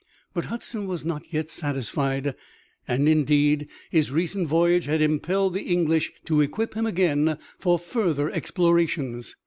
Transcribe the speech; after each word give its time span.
But 0.33 0.45
Hudson 0.45 0.87
was 0.87 1.05
not 1.05 1.31
yet 1.31 1.51
satisfied, 1.51 2.33
and 2.87 3.07
indeed 3.07 3.67
his 3.91 4.09
recent 4.09 4.47
voyage 4.47 4.85
had 4.85 4.99
impelled 4.99 5.53
the 5.53 5.61
English 5.61 6.11
to 6.25 6.41
equip 6.41 6.73
him 6.73 6.87
again 6.87 7.37
for 7.59 7.77
further 7.77 8.31
explorations. 8.31 9.35